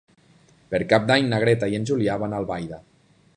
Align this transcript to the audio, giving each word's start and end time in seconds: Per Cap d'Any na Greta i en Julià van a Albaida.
Per 0.71 0.79
Cap 0.93 1.05
d'Any 1.11 1.29
na 1.33 1.41
Greta 1.45 1.69
i 1.75 1.79
en 1.81 1.85
Julià 1.91 2.17
van 2.25 2.35
a 2.35 2.41
Albaida. 2.41 2.81